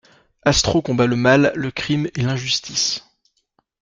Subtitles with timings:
[0.41, 3.03] Astro combat le mal, le crime et l'injustice.